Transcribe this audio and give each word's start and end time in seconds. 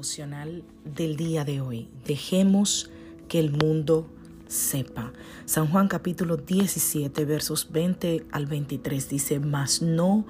Del 0.00 1.16
día 1.16 1.44
de 1.44 1.60
hoy. 1.60 1.90
Dejemos 2.06 2.90
que 3.28 3.38
el 3.38 3.50
mundo 3.50 4.08
sepa. 4.48 5.12
San 5.44 5.68
Juan 5.68 5.88
capítulo 5.88 6.38
17 6.38 7.22
versos 7.26 7.70
20 7.70 8.26
al 8.32 8.46
23 8.46 9.10
dice, 9.10 9.40
mas 9.40 9.82
no 9.82 10.24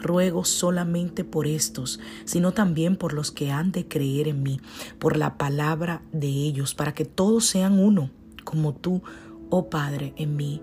ruego 0.00 0.44
solamente 0.44 1.24
por 1.24 1.48
estos, 1.48 1.98
sino 2.24 2.52
también 2.52 2.94
por 2.94 3.14
los 3.14 3.32
que 3.32 3.50
han 3.50 3.72
de 3.72 3.88
creer 3.88 4.28
en 4.28 4.44
mí, 4.44 4.60
por 5.00 5.16
la 5.16 5.36
palabra 5.36 6.02
de 6.12 6.28
ellos, 6.28 6.74
para 6.76 6.94
que 6.94 7.04
todos 7.04 7.46
sean 7.46 7.80
uno, 7.80 8.10
como 8.44 8.76
tú, 8.76 9.02
oh 9.50 9.68
Padre, 9.68 10.14
en 10.16 10.36
mí 10.36 10.62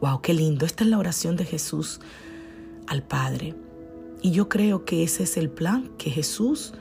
Wow, 0.00 0.20
qué 0.20 0.34
lindo. 0.34 0.66
Esta 0.66 0.84
es 0.84 0.90
la 0.90 0.98
oración 0.98 1.36
de 1.36 1.46
Jesús 1.46 2.00
al 2.86 3.02
Padre. 3.02 3.54
Y 4.20 4.30
yo 4.30 4.48
creo 4.48 4.84
que 4.84 5.02
ese 5.02 5.22
es 5.22 5.38
el 5.38 5.48
plan 5.48 5.90
que 5.96 6.10
Jesús 6.10 6.74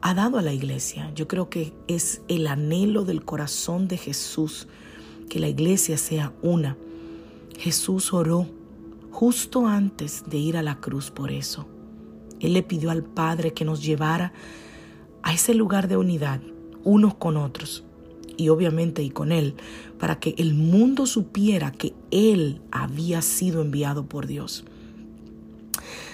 ha 0.00 0.14
dado 0.14 0.38
a 0.38 0.42
la 0.42 0.54
iglesia. 0.54 1.12
Yo 1.14 1.28
creo 1.28 1.50
que 1.50 1.74
es 1.86 2.22
el 2.28 2.46
anhelo 2.46 3.04
del 3.04 3.24
corazón 3.24 3.88
de 3.88 3.98
Jesús 3.98 4.68
que 5.28 5.38
la 5.38 5.48
iglesia 5.48 5.98
sea 5.98 6.32
una. 6.40 6.78
Jesús 7.58 8.14
oró 8.14 8.46
justo 9.10 9.66
antes 9.66 10.24
de 10.26 10.38
ir 10.38 10.56
a 10.56 10.62
la 10.62 10.80
cruz 10.80 11.10
por 11.10 11.30
eso. 11.30 11.66
Él 12.40 12.54
le 12.54 12.62
pidió 12.62 12.90
al 12.90 13.04
Padre 13.04 13.52
que 13.52 13.66
nos 13.66 13.82
llevara 13.82 14.32
a 15.22 15.34
ese 15.34 15.52
lugar 15.52 15.88
de 15.88 15.98
unidad, 15.98 16.40
unos 16.84 17.14
con 17.14 17.36
otros 17.36 17.84
y 18.36 18.48
obviamente 18.48 19.02
y 19.02 19.10
con 19.10 19.32
Él, 19.32 19.54
para 19.98 20.18
que 20.18 20.34
el 20.38 20.54
mundo 20.54 21.06
supiera 21.06 21.70
que 21.72 21.94
Él 22.10 22.60
había 22.70 23.22
sido 23.22 23.62
enviado 23.62 24.06
por 24.06 24.26
Dios. 24.26 24.64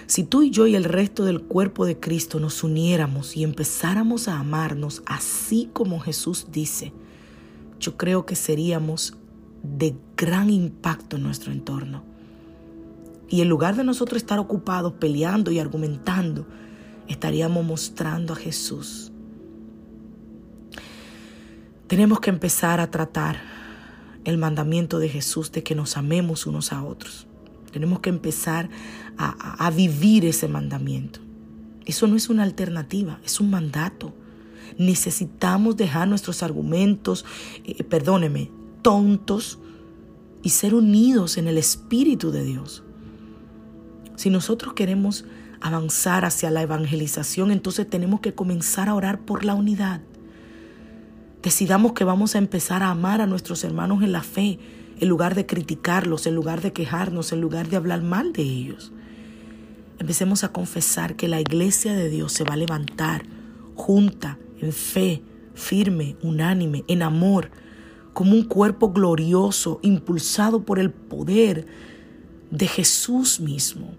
Si 0.07 0.25
tú 0.25 0.43
y 0.43 0.51
yo 0.51 0.67
y 0.67 0.75
el 0.75 0.85
resto 0.85 1.25
del 1.25 1.43
cuerpo 1.43 1.85
de 1.85 2.01
Cristo 2.01 2.41
nos 2.41 2.65
uniéramos 2.65 3.37
y 3.37 3.45
empezáramos 3.45 4.27
a 4.29 4.39
amarnos 4.39 5.03
así 5.05 5.69
como 5.73 6.01
Jesús 6.01 6.47
dice, 6.51 6.93
yo 7.79 7.97
creo 7.97 8.25
que 8.25 8.35
seríamos 8.35 9.15
de 9.63 9.95
gran 10.17 10.49
impacto 10.51 11.17
en 11.17 11.25
nuestro 11.25 11.53
entorno. 11.53 12.05
Y 13.29 13.43
en 13.43 13.49
lugar 13.51 13.77
de 13.77 13.85
nosotros 13.85 14.23
estar 14.23 14.39
ocupados 14.39 14.95
peleando 14.95 15.51
y 15.51 15.59
argumentando, 15.59 16.47
estaríamos 17.07 17.65
mostrando 17.67 18.33
a 18.33 18.37
Jesús 18.37 19.13
tenemos 21.89 22.21
que 22.21 22.31
empezar 22.31 22.81
a 22.81 22.91
tratar 22.91 23.41
el 24.25 24.37
mandamiento 24.37 24.99
de 24.99 25.09
Jesús 25.09 25.51
de 25.53 25.63
que 25.63 25.75
nos 25.75 25.97
amemos 25.97 26.47
unos 26.47 26.73
a 26.73 26.85
otros. 26.85 27.27
Tenemos 27.73 28.01
que 28.01 28.11
empezar 28.11 28.69
a, 29.17 29.71
vivir 29.71 30.25
ese 30.25 30.49
mandamiento. 30.49 31.21
Eso 31.87 32.07
no 32.07 32.17
es 32.17 32.29
una 32.29 32.43
alternativa, 32.43 33.19
es 33.25 33.41
un 33.41 33.51
mandato. 33.51 34.15
Necesitamos 34.79 35.77
dejar 35.77 36.09
nuestros 36.09 36.43
argumentos, 36.43 37.25
eh, 37.65 37.83
perdóneme, 37.85 38.51
tontos 38.83 39.59
y 40.43 40.51
ser 40.51 40.75
unidos 40.75 41.39
en 41.39 41.49
el 41.49 41.59
Espíritu 41.59 42.31
de 42.31 42.45
Dios. 42.45 42.85
Si 44.17 44.31
nosotros 44.31 44.75
queremos 44.75 45.25
avanzar 45.61 46.25
hacia 46.25 46.51
la 46.51 46.63
evangelización, 46.63 47.51
entonces 47.51 47.89
tenemos 47.89 48.21
que 48.21 48.35
comenzar 48.35 48.89
a 48.89 48.95
orar 48.95 49.21
por 49.21 49.45
la 49.45 49.55
unidad. 49.55 50.03
Decidamos 51.43 51.93
que 51.93 52.05
vamos 52.05 52.35
a 52.35 52.39
empezar 52.39 52.83
a 52.83 52.91
amar 52.91 53.21
a 53.21 53.27
nuestros 53.27 53.63
hermanos 53.63 54.03
en 54.03 54.13
la 54.13 54.23
fe, 54.23 54.59
en 54.99 55.09
lugar 55.09 55.37
de 55.37 55.47
criticarlos, 55.47 56.27
en 56.27 56.35
lugar 56.35 56.61
de 56.61 56.73
quejarnos, 56.73 57.33
en 57.33 57.41
lugar 57.41 57.69
de 57.69 57.77
hablar 57.77 58.03
mal 58.03 58.33
de 58.33 58.43
ellos. 58.43 58.93
Empecemos 60.01 60.43
a 60.43 60.53
confesar 60.53 61.15
que 61.15 61.29
la 61.29 61.41
iglesia 61.41 61.93
de 61.95 62.09
Dios 62.09 62.33
se 62.33 62.45
va 62.45 62.55
a 62.55 62.57
levantar 62.57 63.25
junta, 63.77 64.39
en 64.61 64.73
fe, 64.73 65.23
firme, 65.55 66.17
unánime, 66.23 66.85
en 66.89 67.03
amor, 67.03 67.51
como 68.13 68.33
un 68.33 68.43
cuerpo 68.43 68.93
glorioso, 68.93 69.79
impulsado 69.83 70.65
por 70.65 70.81
el 70.81 70.91
poder 70.91 71.67
de 72.51 72.67
Jesús 72.67 73.39
mismo. 73.39 73.95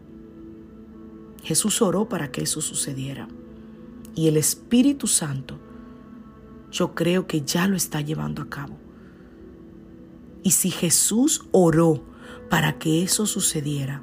Jesús 1.44 1.82
oró 1.82 2.10
para 2.10 2.32
que 2.32 2.42
eso 2.42 2.60
sucediera. 2.60 3.30
Y 4.16 4.28
el 4.28 4.36
Espíritu 4.36 5.08
Santo 5.08 5.58
yo 6.72 6.94
creo 6.96 7.28
que 7.28 7.42
ya 7.42 7.68
lo 7.68 7.76
está 7.76 8.02
llevando 8.02 8.42
a 8.42 8.50
cabo. 8.50 8.78
Y 10.44 10.52
si 10.52 10.72
Jesús 10.72 11.46
oró 11.52 12.04
para 12.50 12.80
que 12.80 13.04
eso 13.04 13.26
sucediera, 13.26 14.02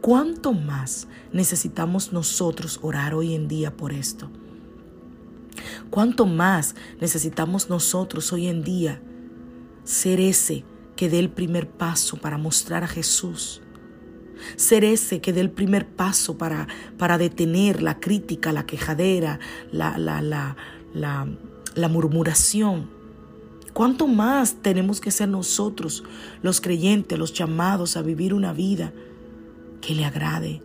¿cuánto 0.00 0.52
más 0.52 1.08
necesitamos 1.32 2.12
nosotros 2.12 2.78
orar 2.82 3.14
hoy 3.14 3.34
en 3.34 3.48
día 3.48 3.76
por 3.76 3.92
esto? 3.92 4.30
¿Cuánto 5.90 6.26
más 6.26 6.74
necesitamos 7.00 7.68
nosotros 7.68 8.32
hoy 8.32 8.48
en 8.48 8.62
día 8.62 9.02
ser 9.84 10.20
ese 10.20 10.64
que 10.96 11.10
dé 11.10 11.18
el 11.18 11.30
primer 11.30 11.68
paso 11.68 12.16
para 12.16 12.38
mostrar 12.38 12.84
a 12.84 12.88
Jesús? 12.88 13.60
Ser 14.56 14.84
ese 14.84 15.20
que 15.20 15.32
dé 15.32 15.40
el 15.40 15.50
primer 15.50 15.86
paso 15.86 16.38
para, 16.38 16.66
para 16.96 17.18
detener 17.18 17.82
la 17.82 18.00
crítica, 18.00 18.52
la 18.52 18.66
quejadera, 18.66 19.38
la, 19.70 19.98
la, 19.98 20.22
la, 20.22 20.56
la 20.94 21.28
la 21.74 21.88
murmuración. 21.88 22.90
¿Cuánto 23.72 24.06
más 24.06 24.56
tenemos 24.62 25.00
que 25.00 25.10
ser 25.10 25.28
nosotros, 25.28 26.04
los 26.42 26.60
creyentes, 26.60 27.18
los 27.18 27.32
llamados 27.32 27.96
a 27.96 28.02
vivir 28.02 28.34
una 28.34 28.52
vida 28.52 28.92
que 29.80 29.94
le 29.94 30.04
agrade? 30.04 30.62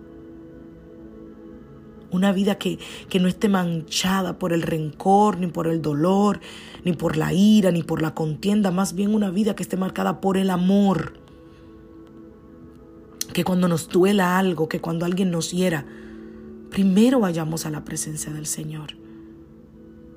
Una 2.12 2.32
vida 2.32 2.56
que, 2.56 2.80
que, 3.10 3.20
no 3.20 3.28
esté 3.28 3.50
manchada 3.50 4.40
por 4.40 4.54
el 4.54 4.62
rencor, 4.62 5.40
ni 5.40 5.48
por 5.48 5.68
el 5.68 5.82
dolor, 5.82 6.40
ni 6.84 6.94
por 6.94 7.18
la 7.18 7.34
ira, 7.34 7.72
ni 7.72 7.84
por 7.84 8.02
la 8.02 8.14
contienda, 8.14 8.72
más 8.72 8.94
bien 8.94 9.14
una 9.14 9.30
vida 9.30 9.56
que 9.56 9.64
esté 9.64 9.78
marcada 9.78 10.22
por 10.22 10.38
el 10.38 10.50
amor. 10.50 11.14
Que 13.34 13.44
cuando 13.44 13.68
nos 13.68 13.90
duela 13.90 14.38
algo, 14.38 14.70
que 14.70 14.80
cuando 14.80 15.06
alguien 15.06 15.32
nos 15.32 15.52
hiera, 15.52 15.86
Primero 16.70 17.20
vayamos 17.20 17.66
a 17.66 17.70
la 17.70 17.84
presencia 17.84 18.32
del 18.32 18.46
Señor 18.46 18.96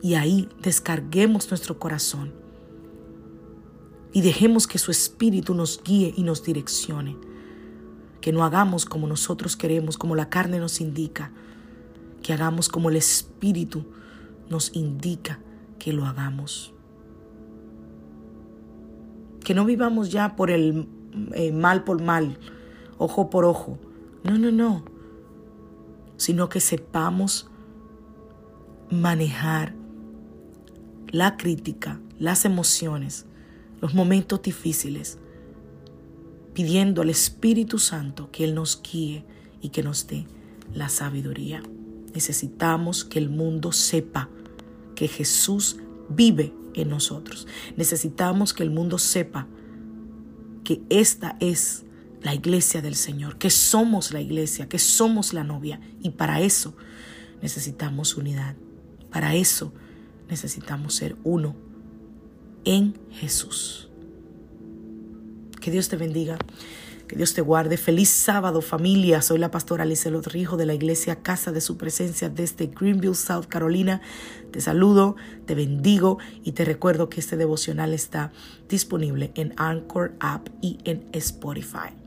y 0.02 0.14
ahí 0.14 0.48
descarguemos 0.62 1.50
nuestro 1.50 1.78
corazón 1.78 2.32
y 4.12 4.22
dejemos 4.22 4.66
que 4.66 4.78
su 4.78 4.90
Espíritu 4.90 5.54
nos 5.54 5.82
guíe 5.82 6.12
y 6.16 6.22
nos 6.22 6.42
direccione. 6.42 7.16
Que 8.20 8.32
no 8.32 8.44
hagamos 8.44 8.84
como 8.84 9.06
nosotros 9.06 9.56
queremos, 9.56 9.96
como 9.96 10.16
la 10.16 10.28
carne 10.28 10.58
nos 10.58 10.80
indica, 10.80 11.30
que 12.22 12.32
hagamos 12.32 12.68
como 12.68 12.90
el 12.90 12.96
Espíritu 12.96 13.84
nos 14.48 14.74
indica 14.74 15.38
que 15.78 15.92
lo 15.92 16.06
hagamos. 16.06 16.74
Que 19.44 19.54
no 19.54 19.64
vivamos 19.64 20.10
ya 20.10 20.36
por 20.36 20.50
el 20.50 20.86
eh, 21.32 21.52
mal 21.52 21.84
por 21.84 22.02
mal, 22.02 22.38
ojo 22.98 23.30
por 23.30 23.44
ojo. 23.44 23.78
No, 24.24 24.36
no, 24.36 24.50
no. 24.50 24.84
Sino 26.16 26.48
que 26.50 26.60
sepamos 26.60 27.48
manejar 28.90 29.79
la 31.10 31.36
crítica, 31.36 32.00
las 32.18 32.44
emociones, 32.44 33.26
los 33.80 33.94
momentos 33.94 34.42
difíciles, 34.42 35.18
pidiendo 36.54 37.02
al 37.02 37.10
Espíritu 37.10 37.78
Santo 37.78 38.30
que 38.30 38.44
Él 38.44 38.54
nos 38.54 38.80
guíe 38.82 39.24
y 39.60 39.70
que 39.70 39.82
nos 39.82 40.06
dé 40.06 40.26
la 40.74 40.88
sabiduría. 40.88 41.62
Necesitamos 42.14 43.04
que 43.04 43.18
el 43.18 43.30
mundo 43.30 43.72
sepa 43.72 44.28
que 44.94 45.08
Jesús 45.08 45.76
vive 46.08 46.52
en 46.74 46.88
nosotros. 46.88 47.46
Necesitamos 47.76 48.52
que 48.52 48.62
el 48.62 48.70
mundo 48.70 48.98
sepa 48.98 49.46
que 50.64 50.82
esta 50.88 51.36
es 51.40 51.84
la 52.22 52.34
iglesia 52.34 52.82
del 52.82 52.94
Señor, 52.94 53.38
que 53.38 53.50
somos 53.50 54.12
la 54.12 54.20
iglesia, 54.20 54.68
que 54.68 54.78
somos 54.78 55.32
la 55.32 55.44
novia. 55.44 55.80
Y 56.02 56.10
para 56.10 56.40
eso 56.40 56.76
necesitamos 57.40 58.16
unidad. 58.16 58.56
Para 59.10 59.34
eso 59.34 59.72
necesitamos 59.72 59.89
ser 60.88 61.16
uno 61.24 61.54
en 62.64 62.94
Jesús. 63.10 63.88
Que 65.60 65.70
Dios 65.70 65.88
te 65.88 65.96
bendiga. 65.96 66.38
Que 67.06 67.16
Dios 67.16 67.34
te 67.34 67.40
guarde. 67.40 67.76
Feliz 67.76 68.08
sábado 68.08 68.62
familia. 68.62 69.20
Soy 69.20 69.38
la 69.38 69.50
pastora 69.50 69.82
Alice 69.82 70.08
Rijo 70.08 70.56
de 70.56 70.64
la 70.64 70.74
iglesia 70.74 71.22
Casa 71.22 71.50
de 71.50 71.60
Su 71.60 71.76
Presencia 71.76 72.28
desde 72.28 72.68
Greenville, 72.68 73.16
South 73.16 73.46
Carolina. 73.48 74.00
Te 74.52 74.60
saludo, 74.60 75.16
te 75.44 75.56
bendigo 75.56 76.18
y 76.44 76.52
te 76.52 76.64
recuerdo 76.64 77.08
que 77.08 77.18
este 77.18 77.36
devocional 77.36 77.94
está 77.94 78.30
disponible 78.68 79.32
en 79.34 79.54
Anchor 79.56 80.14
App 80.20 80.48
y 80.62 80.78
en 80.84 81.08
Spotify. 81.12 81.99